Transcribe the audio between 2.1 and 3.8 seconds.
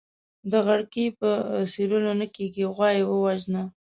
نه کېږي، غوا يې ووژنه.